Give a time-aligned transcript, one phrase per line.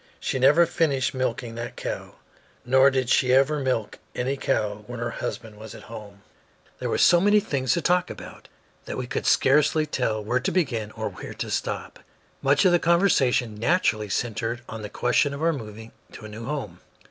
[0.19, 2.15] She never finished milking that cow,
[2.65, 6.23] nor did she ever milk any cow when her husband was at home.
[6.79, 8.47] There were so many things to talk about
[8.85, 11.99] that we could scarcely tell where to begin or when to stop.
[12.41, 16.45] Much of the conversation naturally centered on the question of our moving to a new
[16.45, 16.79] home.